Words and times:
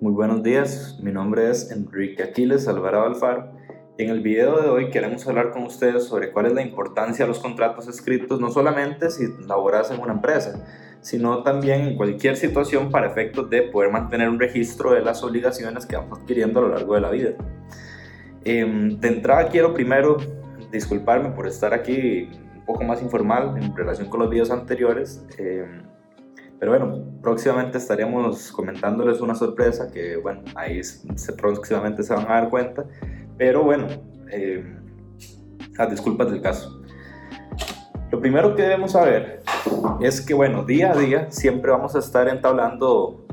Muy 0.00 0.12
buenos 0.12 0.44
días, 0.44 0.96
mi 1.02 1.10
nombre 1.10 1.50
es 1.50 1.72
Enrique 1.72 2.22
Aquiles 2.22 2.68
Alvarado 2.68 3.06
Alfaro 3.06 3.50
y 3.96 4.04
en 4.04 4.10
el 4.10 4.20
video 4.20 4.62
de 4.62 4.68
hoy 4.68 4.90
queremos 4.90 5.26
hablar 5.26 5.50
con 5.50 5.64
ustedes 5.64 6.04
sobre 6.04 6.30
cuál 6.30 6.46
es 6.46 6.52
la 6.52 6.62
importancia 6.62 7.24
de 7.24 7.28
los 7.28 7.40
contratos 7.40 7.88
escritos, 7.88 8.40
no 8.40 8.48
solamente 8.52 9.10
si 9.10 9.24
laboras 9.44 9.90
en 9.90 9.98
una 10.00 10.12
empresa, 10.12 10.64
sino 11.00 11.42
también 11.42 11.80
en 11.80 11.96
cualquier 11.96 12.36
situación 12.36 12.92
para 12.92 13.08
efectos 13.08 13.50
de 13.50 13.62
poder 13.62 13.90
mantener 13.90 14.28
un 14.28 14.38
registro 14.38 14.92
de 14.92 15.00
las 15.00 15.24
obligaciones 15.24 15.84
que 15.84 15.96
vamos 15.96 16.20
adquiriendo 16.20 16.60
a 16.60 16.62
lo 16.62 16.68
largo 16.68 16.94
de 16.94 17.00
la 17.00 17.10
vida. 17.10 17.30
Em, 18.44 19.00
de 19.00 19.08
entrada 19.08 19.48
quiero 19.48 19.74
primero 19.74 20.18
disculparme 20.70 21.30
por 21.30 21.48
estar 21.48 21.74
aquí 21.74 22.30
un 22.54 22.64
poco 22.64 22.84
más 22.84 23.02
informal 23.02 23.56
en 23.60 23.74
relación 23.74 24.08
con 24.08 24.20
los 24.20 24.30
videos 24.30 24.52
anteriores. 24.52 25.26
Em, 25.38 25.97
pero 26.58 26.72
bueno, 26.72 27.04
próximamente 27.22 27.78
estaremos 27.78 28.50
comentándoles 28.50 29.20
una 29.20 29.34
sorpresa 29.34 29.90
que, 29.92 30.16
bueno, 30.16 30.42
ahí 30.56 30.80
próximamente 31.36 32.02
se 32.02 32.14
van 32.14 32.26
a 32.26 32.34
dar 32.34 32.50
cuenta. 32.50 32.84
Pero 33.36 33.62
bueno, 33.62 33.86
eh, 34.30 34.64
las 35.76 35.90
disculpas 35.90 36.30
del 36.30 36.42
caso. 36.42 36.82
Lo 38.10 38.20
primero 38.20 38.56
que 38.56 38.62
debemos 38.62 38.92
saber 38.92 39.42
es 40.00 40.20
que, 40.20 40.34
bueno, 40.34 40.64
día 40.64 40.92
a 40.92 40.96
día 40.96 41.30
siempre 41.30 41.70
vamos 41.70 41.94
a 41.94 42.00
estar 42.00 42.26
entablando 42.28 43.24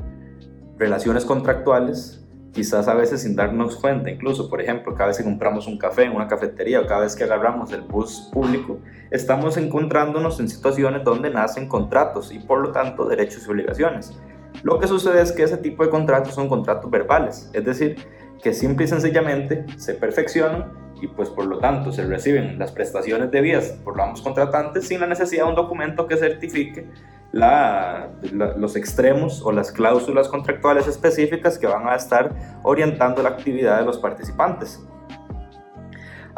relaciones 0.78 1.24
contractuales 1.24 2.25
quizás 2.56 2.88
a 2.88 2.94
veces 2.94 3.20
sin 3.20 3.36
darnos 3.36 3.76
cuenta, 3.76 4.08
incluso, 4.08 4.48
por 4.48 4.62
ejemplo, 4.62 4.94
cada 4.94 5.08
vez 5.08 5.18
que 5.18 5.24
compramos 5.24 5.66
un 5.66 5.76
café 5.76 6.04
en 6.04 6.16
una 6.16 6.26
cafetería 6.26 6.80
o 6.80 6.86
cada 6.86 7.02
vez 7.02 7.14
que 7.14 7.24
agarramos 7.24 7.70
el 7.70 7.82
bus 7.82 8.30
público, 8.32 8.78
estamos 9.10 9.58
encontrándonos 9.58 10.40
en 10.40 10.48
situaciones 10.48 11.04
donde 11.04 11.28
nacen 11.28 11.68
contratos 11.68 12.32
y 12.32 12.38
por 12.38 12.60
lo 12.60 12.72
tanto 12.72 13.06
derechos 13.06 13.46
y 13.46 13.50
obligaciones. 13.50 14.18
Lo 14.62 14.80
que 14.80 14.88
sucede 14.88 15.20
es 15.20 15.32
que 15.32 15.42
ese 15.42 15.58
tipo 15.58 15.84
de 15.84 15.90
contratos 15.90 16.34
son 16.34 16.48
contratos 16.48 16.90
verbales, 16.90 17.50
es 17.52 17.62
decir, 17.62 17.96
que 18.42 18.54
simple 18.54 18.86
y 18.86 18.88
sencillamente 18.88 19.66
se 19.76 19.92
perfeccionan 19.92 20.72
y 21.00 21.08
pues 21.08 21.28
por 21.28 21.46
lo 21.46 21.58
tanto 21.58 21.92
se 21.92 22.04
reciben 22.04 22.58
las 22.58 22.72
prestaciones 22.72 23.30
debidas 23.30 23.72
por 23.84 24.00
ambos 24.00 24.22
contratantes 24.22 24.88
sin 24.88 25.00
la 25.00 25.06
necesidad 25.06 25.44
de 25.44 25.50
un 25.50 25.56
documento 25.56 26.06
que 26.06 26.16
certifique 26.16 26.86
los 27.32 28.76
extremos 28.76 29.42
o 29.42 29.52
las 29.52 29.72
cláusulas 29.72 30.28
contractuales 30.28 30.86
específicas 30.86 31.58
que 31.58 31.66
van 31.66 31.86
a 31.88 31.94
estar 31.94 32.32
orientando 32.62 33.22
la 33.22 33.30
actividad 33.30 33.78
de 33.78 33.84
los 33.84 33.98
participantes. 33.98 34.82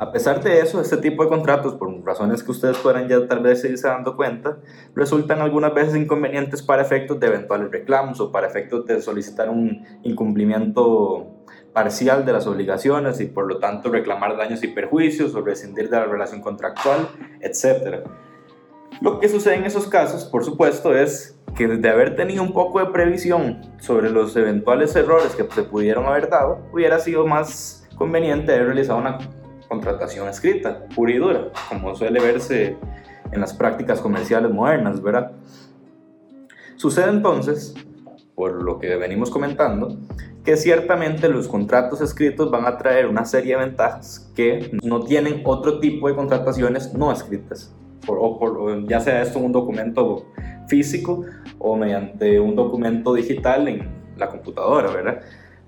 A 0.01 0.13
pesar 0.13 0.41
de 0.45 0.61
eso, 0.61 0.81
este 0.81 0.97
tipo 0.99 1.25
de 1.25 1.29
contratos, 1.29 1.75
por 1.75 1.93
razones 2.05 2.45
que 2.45 2.53
ustedes 2.53 2.79
puedan 2.79 3.09
ya 3.09 3.27
tal 3.27 3.41
vez 3.41 3.65
irse 3.65 3.89
dando 3.89 4.15
cuenta, 4.15 4.59
resultan 4.95 5.41
algunas 5.41 5.75
veces 5.75 5.97
inconvenientes 5.97 6.63
para 6.63 6.83
efectos 6.83 7.19
de 7.19 7.27
eventuales 7.27 7.73
reclamos 7.73 8.21
o 8.21 8.31
para 8.31 8.47
efectos 8.47 8.87
de 8.87 9.03
solicitar 9.03 9.51
un 9.51 9.85
incumplimiento 10.05 11.27
parcial 11.73 12.25
de 12.25 12.33
las 12.33 12.47
obligaciones 12.47 13.21
y 13.21 13.27
por 13.27 13.49
lo 13.49 13.59
tanto 13.59 13.91
reclamar 13.91 14.37
daños 14.37 14.63
y 14.63 14.69
perjuicios 14.69 15.35
o 15.35 15.41
rescindir 15.41 15.91
de 15.91 15.97
la 15.97 16.05
relación 16.05 16.43
contractual, 16.43 17.09
etc. 17.41 18.07
Lo 19.01 19.19
que 19.19 19.29
sucede 19.29 19.57
en 19.57 19.65
esos 19.65 19.89
casos, 19.89 20.27
por 20.27 20.45
supuesto, 20.45 20.95
es 20.95 21.37
que 21.57 21.67
de 21.67 21.89
haber 21.89 22.15
tenido 22.15 22.45
un 22.45 22.53
poco 22.53 22.79
de 22.79 22.87
previsión 22.93 23.63
sobre 23.81 24.11
los 24.11 24.37
eventuales 24.37 24.95
errores 24.95 25.35
que 25.35 25.43
se 25.53 25.65
pudieron 25.65 26.07
haber 26.07 26.31
dado, 26.31 26.61
hubiera 26.73 27.01
sido 27.01 27.27
más 27.27 27.89
conveniente 27.97 28.53
haber 28.53 28.67
realizado 28.67 29.01
una 29.01 29.19
contratación 29.69 30.29
escrita, 30.29 30.87
pura 30.95 31.13
y 31.13 31.19
dura, 31.19 31.49
como 31.69 31.95
suele 31.95 32.21
verse 32.21 32.77
en 33.31 33.41
las 33.41 33.53
prácticas 33.53 34.01
comerciales 34.01 34.51
modernas, 34.51 35.03
¿verdad? 35.03 35.33
Sucede 36.77 37.11
entonces, 37.11 37.75
por 38.35 38.63
lo 38.63 38.79
que 38.79 38.97
venimos 38.97 39.31
comentando, 39.31 39.99
que 40.45 40.57
ciertamente 40.57 41.29
los 41.29 41.49
contratos 41.49 42.01
escritos 42.01 42.51
van 42.51 42.67
a 42.67 42.79
traer 42.79 43.07
una 43.07 43.25
serie 43.25 43.57
de 43.57 43.65
ventajas 43.65 44.31
que 44.35 44.71
no 44.83 45.01
tienen 45.01 45.43
otro 45.45 45.81
tipo 45.81 46.09
de 46.09 46.15
contrataciones 46.15 46.95
no 46.95 47.13
escritas 47.13 47.75
o 48.09 48.79
ya 48.87 49.01
sea 49.01 49.23
esto 49.23 49.39
un 49.39 49.53
documento 49.53 50.27
físico 50.67 51.25
o 51.59 51.77
mediante 51.77 52.39
un 52.41 52.55
documento 52.57 53.15
digital 53.15 53.69
en 53.69 53.89
la 54.17 54.29
computadora, 54.29 54.91
¿verdad? 54.91 55.21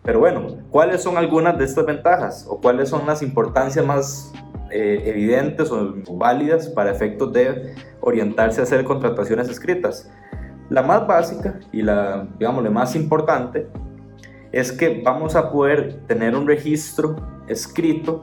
Pero 0.02 0.20
bueno, 0.20 0.46
¿cuáles 0.70 1.02
son 1.02 1.16
algunas 1.16 1.58
de 1.58 1.64
estas 1.64 1.84
ventajas 1.84 2.46
o 2.48 2.60
cuáles 2.60 2.88
son 2.88 3.06
las 3.06 3.22
importancias 3.22 3.84
más 3.84 4.32
eh, 4.70 5.02
evidentes 5.06 5.70
o 5.70 5.94
válidas 6.16 6.68
para 6.68 6.90
efectos 6.90 7.32
de 7.32 7.74
orientarse 8.00 8.60
a 8.60 8.64
hacer 8.64 8.84
contrataciones 8.84 9.48
escritas? 9.48 10.10
La 10.70 10.82
más 10.82 11.06
básica 11.06 11.60
y 11.72 11.82
la, 11.82 12.28
digamos, 12.38 12.64
la 12.64 12.70
más 12.70 12.94
importante 12.96 13.68
es 14.52 14.72
que 14.72 15.02
vamos 15.04 15.36
a 15.36 15.50
poder 15.50 16.00
tener 16.06 16.34
un 16.34 16.46
registro 16.46 17.16
escrito 17.48 18.22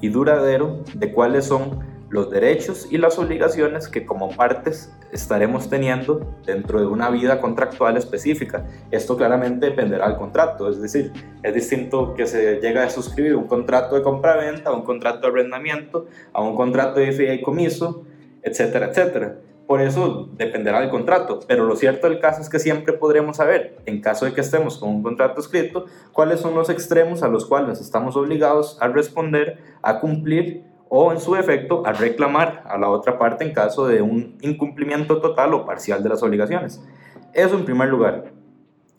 y 0.00 0.08
duradero 0.08 0.82
de 0.94 1.12
cuáles 1.12 1.46
son 1.46 1.80
los 2.12 2.30
derechos 2.30 2.86
y 2.90 2.98
las 2.98 3.18
obligaciones 3.18 3.88
que 3.88 4.04
como 4.04 4.36
partes 4.36 4.94
estaremos 5.12 5.70
teniendo 5.70 6.36
dentro 6.44 6.78
de 6.78 6.86
una 6.86 7.08
vida 7.10 7.40
contractual 7.40 7.96
específica. 7.96 8.66
Esto 8.90 9.16
claramente 9.16 9.66
dependerá 9.66 10.08
del 10.08 10.18
contrato, 10.18 10.68
es 10.68 10.80
decir, 10.80 11.10
es 11.42 11.54
distinto 11.54 12.12
que 12.14 12.26
se 12.26 12.60
llegue 12.60 12.80
a 12.80 12.90
suscribir 12.90 13.34
un 13.34 13.46
contrato 13.46 13.96
de 13.96 14.02
compra-venta, 14.02 14.68
a 14.68 14.74
un 14.74 14.82
contrato 14.82 15.22
de 15.22 15.28
arrendamiento, 15.28 16.06
a 16.34 16.42
un 16.42 16.54
contrato 16.54 17.00
de 17.00 17.12
fideicomiso, 17.12 18.04
etcétera, 18.42 18.88
etcétera. 18.90 19.38
Por 19.66 19.80
eso 19.80 20.28
dependerá 20.36 20.80
del 20.80 20.90
contrato, 20.90 21.40
pero 21.48 21.64
lo 21.64 21.76
cierto 21.76 22.10
del 22.10 22.20
caso 22.20 22.42
es 22.42 22.50
que 22.50 22.58
siempre 22.58 22.92
podremos 22.92 23.38
saber, 23.38 23.78
en 23.86 24.02
caso 24.02 24.26
de 24.26 24.34
que 24.34 24.42
estemos 24.42 24.76
con 24.76 24.90
un 24.90 25.02
contrato 25.02 25.40
escrito, 25.40 25.86
cuáles 26.12 26.40
son 26.40 26.54
los 26.54 26.68
extremos 26.68 27.22
a 27.22 27.28
los 27.28 27.46
cuales 27.46 27.80
estamos 27.80 28.16
obligados 28.16 28.76
a 28.82 28.88
responder, 28.88 29.56
a 29.80 29.98
cumplir 29.98 30.71
o 30.94 31.10
en 31.10 31.20
su 31.20 31.36
efecto 31.36 31.86
a 31.86 31.94
reclamar 31.94 32.64
a 32.66 32.76
la 32.76 32.90
otra 32.90 33.18
parte 33.18 33.44
en 33.44 33.54
caso 33.54 33.86
de 33.86 34.02
un 34.02 34.36
incumplimiento 34.42 35.22
total 35.22 35.54
o 35.54 35.64
parcial 35.64 36.02
de 36.02 36.10
las 36.10 36.22
obligaciones. 36.22 36.84
Eso 37.32 37.56
en 37.56 37.64
primer 37.64 37.88
lugar. 37.88 38.26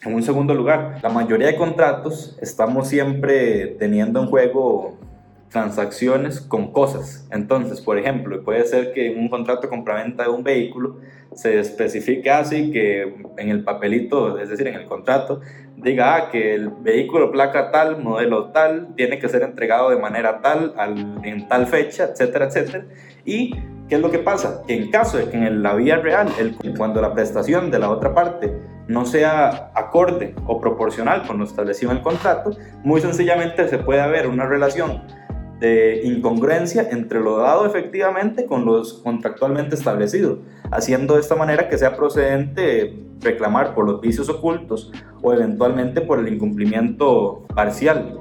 En 0.01 0.15
un 0.15 0.23
segundo 0.23 0.55
lugar, 0.55 0.97
la 1.03 1.09
mayoría 1.09 1.45
de 1.45 1.55
contratos 1.55 2.35
estamos 2.41 2.87
siempre 2.87 3.67
teniendo 3.77 4.19
en 4.23 4.25
juego 4.25 4.97
transacciones 5.49 6.41
con 6.41 6.71
cosas. 6.71 7.27
Entonces, 7.29 7.79
por 7.79 7.99
ejemplo, 7.99 8.43
puede 8.43 8.65
ser 8.65 8.91
que 8.91 9.11
en 9.11 9.19
un 9.19 9.29
contrato 9.29 9.61
de 9.61 9.69
compraventa 9.69 10.23
de 10.23 10.29
un 10.29 10.43
vehículo 10.43 10.97
se 11.35 11.59
especifique 11.59 12.31
así 12.31 12.71
que 12.71 13.03
en 13.37 13.49
el 13.49 13.63
papelito, 13.63 14.39
es 14.39 14.49
decir, 14.49 14.67
en 14.67 14.73
el 14.73 14.85
contrato, 14.85 15.41
diga 15.83 16.15
ah, 16.15 16.29
que 16.29 16.55
el 16.55 16.69
vehículo 16.69 17.31
placa 17.31 17.71
tal, 17.71 18.01
modelo 18.01 18.51
tal, 18.51 18.95
tiene 18.95 19.19
que 19.19 19.27
ser 19.27 19.43
entregado 19.43 19.89
de 19.89 19.97
manera 19.97 20.41
tal, 20.41 20.73
en 21.23 21.47
tal 21.47 21.67
fecha, 21.67 22.05
etcétera, 22.05 22.45
etcétera. 22.45 22.85
Y 23.25 23.53
¿qué 23.87 23.95
es 23.95 24.01
lo 24.01 24.09
que 24.09 24.19
pasa? 24.19 24.61
Que 24.65 24.75
en 24.75 24.89
caso 24.89 25.17
de 25.17 25.29
que 25.29 25.37
en 25.37 25.61
la 25.61 25.75
vía 25.75 25.97
real, 25.97 26.29
cuando 26.77 27.01
la 27.01 27.13
prestación 27.13 27.69
de 27.69 27.79
la 27.79 27.89
otra 27.89 28.13
parte 28.13 28.53
no 28.87 29.05
sea 29.05 29.71
acorde 29.75 30.35
o 30.45 30.59
proporcional 30.59 31.25
con 31.25 31.37
lo 31.37 31.45
establecido 31.45 31.91
en 31.91 31.97
el 31.97 32.03
contrato, 32.03 32.51
muy 32.83 33.01
sencillamente 33.01 33.67
se 33.67 33.77
puede 33.77 34.01
haber 34.01 34.27
una 34.27 34.45
relación 34.45 35.03
de 35.63 36.01
incongruencia 36.03 36.89
entre 36.91 37.21
lo 37.21 37.37
dado 37.37 37.65
efectivamente 37.65 38.45
con 38.45 38.65
lo 38.65 38.83
contractualmente 39.01 39.75
establecido, 39.75 40.39
haciendo 40.71 41.13
de 41.13 41.21
esta 41.21 41.37
manera 41.37 41.69
que 41.69 41.77
sea 41.77 41.95
procedente 41.95 42.93
reclamar 43.21 43.73
por 43.73 43.85
los 43.85 44.01
vicios 44.01 44.27
ocultos 44.27 44.91
o 45.21 45.31
eventualmente 45.31 46.01
por 46.01 46.19
el 46.19 46.27
incumplimiento 46.27 47.45
parcial. 47.55 48.19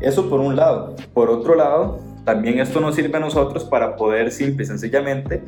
Eso 0.00 0.30
por 0.30 0.38
un 0.38 0.54
lado. 0.54 0.94
Por 1.12 1.28
otro 1.28 1.56
lado, 1.56 1.98
también 2.24 2.60
esto 2.60 2.80
nos 2.80 2.94
sirve 2.94 3.16
a 3.16 3.20
nosotros 3.20 3.64
para 3.64 3.96
poder 3.96 4.30
simple 4.30 4.62
y 4.62 4.66
sencillamente 4.68 5.42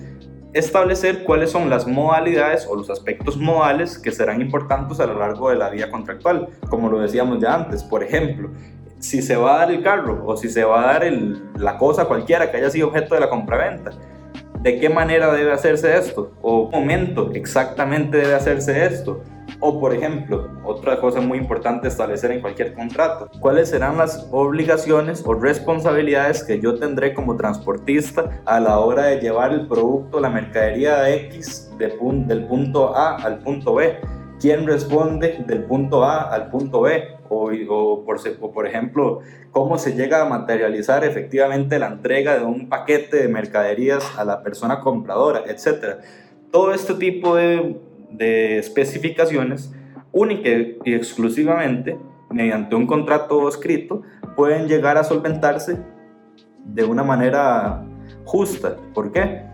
establecer 0.54 1.22
cuáles 1.22 1.52
son 1.52 1.70
las 1.70 1.86
modalidades 1.86 2.66
o 2.68 2.74
los 2.74 2.90
aspectos 2.90 3.36
modales 3.36 3.96
que 3.96 4.10
serán 4.10 4.40
importantes 4.40 4.98
a 4.98 5.06
lo 5.06 5.20
largo 5.20 5.50
de 5.50 5.56
la 5.56 5.70
vida 5.70 5.88
contractual, 5.88 6.48
como 6.68 6.88
lo 6.88 6.98
decíamos 6.98 7.38
ya 7.40 7.54
antes. 7.54 7.84
Por 7.84 8.02
ejemplo, 8.02 8.50
si 8.98 9.22
se 9.22 9.36
va 9.36 9.56
a 9.56 9.58
dar 9.58 9.70
el 9.72 9.82
carro 9.82 10.24
o 10.26 10.36
si 10.36 10.48
se 10.48 10.64
va 10.64 10.82
a 10.82 10.92
dar 10.94 11.12
la 11.58 11.76
cosa 11.78 12.06
cualquiera 12.06 12.50
que 12.50 12.56
haya 12.56 12.70
sido 12.70 12.88
objeto 12.88 13.14
de 13.14 13.20
la 13.20 13.30
compraventa. 13.30 13.92
¿De 14.60 14.80
qué 14.80 14.88
manera 14.88 15.32
debe 15.32 15.52
hacerse 15.52 15.96
esto? 15.96 16.32
¿O 16.42 16.68
momento 16.70 17.30
exactamente 17.34 18.16
debe 18.16 18.34
hacerse 18.34 18.84
esto? 18.84 19.22
O, 19.60 19.80
por 19.80 19.94
ejemplo, 19.94 20.50
otra 20.64 21.00
cosa 21.00 21.20
muy 21.20 21.38
importante 21.38 21.88
establecer 21.88 22.32
en 22.32 22.40
cualquier 22.40 22.74
contrato, 22.74 23.30
¿cuáles 23.40 23.70
serán 23.70 23.96
las 23.96 24.26
obligaciones 24.32 25.22
o 25.24 25.34
responsabilidades 25.34 26.42
que 26.42 26.60
yo 26.60 26.78
tendré 26.78 27.14
como 27.14 27.36
transportista 27.36 28.40
a 28.44 28.58
la 28.58 28.78
hora 28.80 29.04
de 29.04 29.20
llevar 29.20 29.52
el 29.52 29.66
producto, 29.68 30.20
la 30.20 30.30
mercadería 30.30 31.08
X 31.10 31.70
del 31.78 32.46
punto 32.46 32.96
A 32.96 33.16
al 33.16 33.38
punto 33.38 33.74
B? 33.74 33.98
¿Quién 34.40 34.66
responde 34.66 35.44
del 35.46 35.64
punto 35.64 36.04
A 36.04 36.22
al 36.22 36.50
punto 36.50 36.82
B? 36.82 37.15
O, 37.28 38.04
por, 38.04 38.66
ejemplo, 38.66 39.20
cómo 39.50 39.78
se 39.78 39.94
llega 39.94 40.22
a 40.22 40.24
materializar 40.24 41.04
efectivamente 41.04 41.78
la 41.78 41.88
entrega 41.88 42.38
de 42.38 42.44
un 42.44 42.68
paquete 42.68 43.18
de 43.18 43.28
mercaderías 43.28 44.04
a 44.18 44.24
la 44.24 44.42
persona 44.42 44.80
compradora, 44.80 45.44
etc. 45.46 45.98
Todo 46.50 46.72
este 46.72 46.94
tipo 46.94 47.36
de, 47.36 47.76
de 48.10 48.58
especificaciones 48.58 49.72
única 50.12 50.48
y 50.48 50.94
exclusivamente 50.94 51.98
mediante 52.30 52.74
un 52.74 52.86
contrato 52.86 53.48
escrito 53.48 54.02
pueden 54.34 54.66
llegar 54.66 54.96
a 54.96 55.04
solventarse 55.04 55.78
de 56.64 56.84
una 56.84 57.04
manera 57.04 57.84
justa. 58.24 58.76
¿Por 58.94 59.12
qué? 59.12 59.44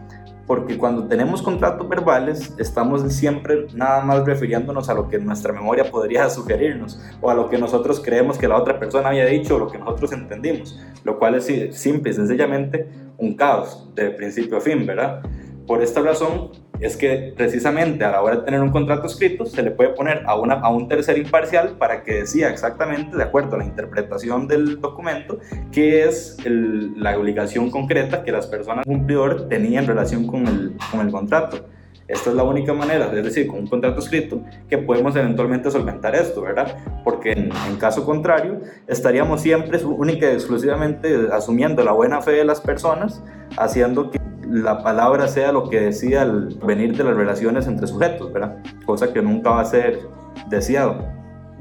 Porque 0.47 0.77
cuando 0.77 1.07
tenemos 1.07 1.41
contratos 1.41 1.89
verbales 1.89 2.55
estamos 2.59 3.03
siempre 3.13 3.67
nada 3.75 4.03
más 4.03 4.25
refiriéndonos 4.25 4.89
a 4.89 4.95
lo 4.95 5.09
que 5.09 5.19
nuestra 5.19 5.53
memoria 5.53 5.91
podría 5.91 6.29
sugerirnos 6.29 7.01
o 7.21 7.31
a 7.31 7.35
lo 7.35 7.49
que 7.49 7.59
nosotros 7.59 8.01
creemos 8.01 8.39
que 8.39 8.49
la 8.49 8.57
otra 8.57 8.79
persona 8.79 9.11
había 9.11 9.27
dicho 9.27 9.57
o 9.57 9.59
lo 9.59 9.69
que 9.69 9.79
nosotros 9.79 10.13
entendimos, 10.13 10.81
lo 11.05 11.19
cual 11.19 11.37
es 11.37 11.47
simple 11.77 12.11
y 12.11 12.15
sencillamente 12.15 12.89
un 13.19 13.35
caos 13.35 13.89
de 13.95 14.11
principio 14.11 14.57
a 14.57 14.61
fin, 14.61 14.85
¿verdad? 14.85 15.23
Por 15.67 15.83
esta 15.83 16.01
razón 16.01 16.51
es 16.83 16.97
que 16.97 17.33
precisamente 17.37 18.05
a 18.05 18.11
la 18.11 18.23
hora 18.23 18.37
de 18.37 18.43
tener 18.43 18.61
un 18.61 18.71
contrato 18.71 19.07
escrito 19.07 19.47
se 19.47 19.63
le 19.63 19.71
puede 19.71 19.91
poner 19.91 20.25
a, 20.27 20.35
una, 20.35 20.55
a 20.55 20.69
un 20.69 20.89
tercer 20.89 21.17
imparcial 21.17 21.77
para 21.79 22.03
que 22.03 22.15
decida 22.15 22.51
exactamente, 22.51 23.17
de 23.17 23.23
acuerdo 23.23 23.55
a 23.55 23.59
la 23.59 23.65
interpretación 23.65 24.49
del 24.49 24.81
documento, 24.81 25.39
qué 25.71 26.05
es 26.05 26.37
la 26.45 27.17
obligación 27.17 27.71
concreta 27.71 28.25
que 28.25 28.33
las 28.33 28.49
personas 28.49 28.85
cumplidor 28.85 29.49
tenían 29.49 29.85
en 29.85 29.89
relación 29.89 30.27
con 30.27 30.47
el, 30.47 30.77
con 30.91 31.01
el 31.01 31.13
contrato. 31.13 31.69
Esta 32.09 32.31
es 32.31 32.37
la 32.37 32.43
única 32.43 32.75
manera, 32.75 33.11
es 33.15 33.25
decir, 33.25 33.47
con 33.47 33.61
un 33.61 33.67
contrato 33.69 34.01
escrito, 34.01 34.43
que 34.69 34.77
podemos 34.77 35.15
eventualmente 35.15 35.71
solventar 35.71 36.15
esto, 36.17 36.43
¿verdad? 36.43 36.77
Porque 37.05 37.31
en, 37.31 37.51
en, 37.69 37.77
caso 37.79 38.05
contrario, 38.05 38.61
estaríamos 38.89 39.41
siempre 39.41 39.79
única 39.85 40.31
y 40.31 40.35
exclusivamente 40.35 41.29
asumiendo 41.33 41.83
la 41.85 41.93
buena 41.93 42.21
fe 42.21 42.33
de 42.33 42.45
las 42.45 42.61
personas, 42.61 43.23
haciendo 43.57 44.11
que 44.11 44.22
la 44.53 44.83
palabra 44.83 45.29
sea 45.29 45.51
lo 45.51 45.71
que 45.71 45.81
decía 45.81 46.23
el 46.23 46.59
venir 46.67 46.95
de 46.95 47.05
las 47.05 47.17
relaciones 47.17 47.67
entre 47.67 47.87
sujetos, 47.87 48.31
¿verdad? 48.33 48.59
Cosa 48.85 49.11
que 49.11 49.23
nunca 49.23 49.51
va 49.51 49.63
a 49.63 49.65
ser 49.65 50.01
deseado. 50.49 51.09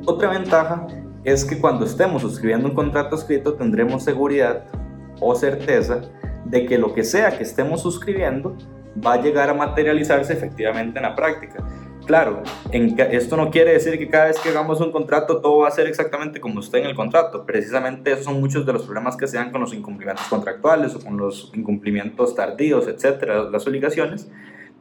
Otra 0.05 0.29
ventaja 0.29 0.85
es 1.23 1.45
que 1.45 1.57
cuando 1.57 1.85
estemos 1.85 2.21
suscribiendo 2.21 2.67
un 2.67 2.75
contrato 2.75 3.15
escrito 3.15 3.53
tendremos 3.53 4.03
seguridad 4.03 4.65
o 5.21 5.33
certeza 5.35 6.01
de 6.43 6.65
que 6.65 6.77
lo 6.77 6.93
que 6.93 7.05
sea 7.05 7.37
que 7.37 7.43
estemos 7.43 7.81
suscribiendo 7.81 8.57
va 9.05 9.13
a 9.13 9.21
llegar 9.21 9.49
a 9.49 9.53
materializarse 9.53 10.33
efectivamente 10.33 10.99
en 10.99 11.03
la 11.03 11.15
práctica. 11.15 11.63
Claro, 12.05 12.41
esto 12.71 13.37
no 13.37 13.51
quiere 13.51 13.73
decir 13.73 13.97
que 13.97 14.09
cada 14.09 14.25
vez 14.25 14.39
que 14.39 14.49
hagamos 14.49 14.81
un 14.81 14.91
contrato 14.91 15.39
todo 15.39 15.59
va 15.59 15.67
a 15.67 15.71
ser 15.71 15.87
exactamente 15.87 16.41
como 16.41 16.59
está 16.59 16.77
en 16.79 16.85
el 16.85 16.95
contrato. 16.95 17.45
Precisamente 17.45 18.11
esos 18.11 18.25
son 18.25 18.39
muchos 18.39 18.65
de 18.65 18.73
los 18.73 18.83
problemas 18.83 19.15
que 19.15 19.27
se 19.27 19.37
dan 19.37 19.51
con 19.51 19.61
los 19.61 19.73
incumplimientos 19.73 20.25
contractuales 20.27 20.95
o 20.95 20.99
con 20.99 21.17
los 21.17 21.51
incumplimientos 21.55 22.35
tardíos, 22.35 22.87
etcétera, 22.87 23.43
las 23.43 23.67
obligaciones. 23.67 24.29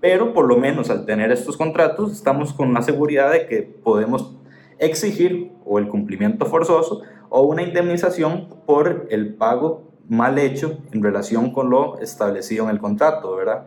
Pero 0.01 0.33
por 0.33 0.47
lo 0.47 0.57
menos 0.57 0.89
al 0.89 1.05
tener 1.05 1.31
estos 1.31 1.57
contratos 1.57 2.11
estamos 2.11 2.55
con 2.55 2.73
la 2.73 2.83
seguridad 2.83 3.31
de 3.31 3.47
que 3.47 3.63
podemos 3.63 4.35
exigir 4.79 5.53
o 5.65 5.79
el 5.79 5.89
cumplimiento 5.89 6.47
forzoso 6.47 7.03
o 7.29 7.43
una 7.43 7.63
indemnización 7.63 8.49
por 8.67 9.07
el 9.11 9.35
pago 9.35 9.93
mal 10.09 10.39
hecho 10.39 10.79
en 10.91 11.03
relación 11.03 11.53
con 11.53 11.71
lo 11.71 12.01
establecido 12.01 12.65
en 12.65 12.71
el 12.71 12.81
contrato, 12.81 13.37
¿verdad? 13.37 13.67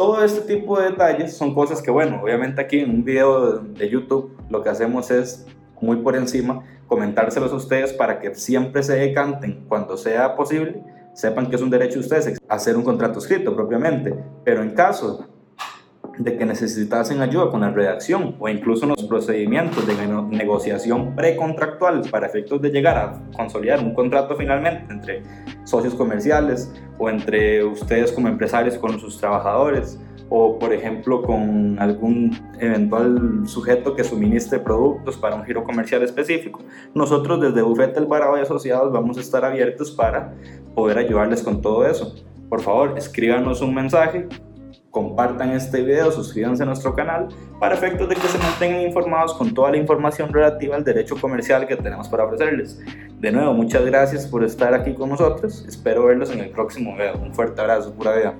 Todo 0.00 0.24
este 0.24 0.40
tipo 0.40 0.80
de 0.80 0.92
detalles 0.92 1.36
son 1.36 1.54
cosas 1.54 1.82
que, 1.82 1.90
bueno, 1.90 2.22
obviamente 2.22 2.58
aquí 2.62 2.78
en 2.78 2.88
un 2.88 3.04
video 3.04 3.58
de 3.58 3.86
YouTube 3.86 4.34
lo 4.48 4.62
que 4.62 4.70
hacemos 4.70 5.10
es 5.10 5.46
muy 5.78 5.96
por 5.98 6.16
encima 6.16 6.64
comentárselos 6.86 7.52
a 7.52 7.56
ustedes 7.56 7.92
para 7.92 8.18
que 8.18 8.34
siempre 8.34 8.82
se 8.82 8.96
decanten. 8.96 9.66
Cuando 9.68 9.98
sea 9.98 10.36
posible, 10.36 10.82
sepan 11.12 11.50
que 11.50 11.56
es 11.56 11.60
un 11.60 11.68
derecho 11.68 11.96
de 11.96 12.00
ustedes 12.00 12.38
hacer 12.48 12.78
un 12.78 12.82
contrato 12.82 13.18
escrito 13.18 13.54
propiamente, 13.54 14.14
pero 14.42 14.62
en 14.62 14.70
caso 14.70 15.28
de 16.18 16.34
que 16.34 16.46
necesitasen 16.46 17.20
ayuda 17.20 17.50
con 17.50 17.60
la 17.60 17.70
redacción 17.70 18.36
o 18.38 18.48
incluso 18.48 18.84
en 18.84 18.92
los 18.92 19.04
procedimientos 19.04 19.86
de 19.86 19.94
negociación 20.34 21.14
precontractual 21.14 22.08
para 22.10 22.26
efectos 22.26 22.62
de 22.62 22.70
llegar 22.70 22.96
a 22.96 23.22
consolidar 23.36 23.80
un 23.80 23.92
contrato 23.92 24.34
finalmente 24.34 24.90
entre 24.90 25.22
socios 25.64 25.94
comerciales 25.94 26.72
o 26.98 27.08
entre 27.08 27.64
ustedes 27.64 28.12
como 28.12 28.28
empresarios 28.28 28.76
con 28.76 28.98
sus 29.00 29.18
trabajadores 29.18 29.98
o 30.28 30.58
por 30.58 30.72
ejemplo 30.72 31.22
con 31.22 31.78
algún 31.78 32.38
eventual 32.60 33.42
sujeto 33.46 33.94
que 33.96 34.04
suministre 34.04 34.60
productos 34.60 35.16
para 35.16 35.34
un 35.34 35.44
giro 35.44 35.64
comercial 35.64 36.02
específico, 36.02 36.60
nosotros 36.94 37.40
desde 37.40 37.62
Bufete 37.62 37.98
Alvarado 37.98 38.38
y 38.38 38.40
Asociados 38.40 38.92
vamos 38.92 39.18
a 39.18 39.20
estar 39.20 39.44
abiertos 39.44 39.90
para 39.90 40.34
poder 40.74 40.98
ayudarles 40.98 41.42
con 41.42 41.60
todo 41.60 41.84
eso. 41.84 42.14
Por 42.48 42.60
favor, 42.60 42.94
escríbanos 42.96 43.60
un 43.60 43.74
mensaje 43.74 44.28
compartan 44.90 45.52
este 45.52 45.82
video, 45.82 46.10
suscríbanse 46.10 46.62
a 46.62 46.66
nuestro 46.66 46.94
canal 46.94 47.28
para 47.58 47.74
efectos 47.74 48.08
de 48.08 48.16
que 48.16 48.26
se 48.26 48.38
mantengan 48.38 48.80
informados 48.80 49.34
con 49.34 49.54
toda 49.54 49.70
la 49.70 49.76
información 49.76 50.32
relativa 50.32 50.76
al 50.76 50.84
derecho 50.84 51.16
comercial 51.16 51.66
que 51.66 51.76
tenemos 51.76 52.08
para 52.08 52.24
ofrecerles. 52.24 52.78
De 53.20 53.30
nuevo, 53.30 53.52
muchas 53.52 53.84
gracias 53.84 54.26
por 54.26 54.44
estar 54.44 54.74
aquí 54.74 54.94
con 54.94 55.10
nosotros. 55.10 55.64
Espero 55.68 56.06
verlos 56.06 56.30
en 56.30 56.40
el 56.40 56.50
próximo 56.50 56.94
video. 56.94 57.18
Un 57.18 57.34
fuerte 57.34 57.60
abrazo, 57.60 57.92
pura 57.94 58.16
vida. 58.16 58.34